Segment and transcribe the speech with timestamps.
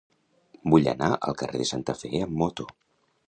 [0.73, 2.67] Vull anar al carrer de Santa Fe amb moto.